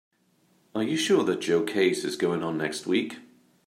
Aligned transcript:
Are 0.73 0.81
you 0.81 0.97
sure 0.97 1.23
that 1.25 1.41
Joe 1.41 1.61
case 1.61 2.03
is 2.03 2.15
going 2.15 2.41
on 2.41 2.57
next 2.57 2.87
week? 2.87 3.17